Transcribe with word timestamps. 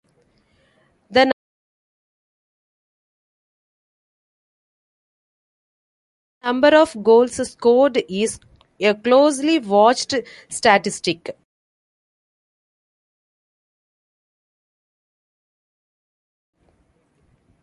The 1.11 1.31
number 6.43 6.75
of 6.75 7.03
goals 7.03 7.35
scored 7.51 8.01
is 8.09 8.39
a 8.79 8.95
closely 8.95 9.59
watched 9.59 10.15
statistic. 10.49 11.37